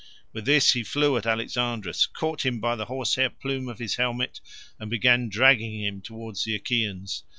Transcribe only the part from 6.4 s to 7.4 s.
the Achaeans.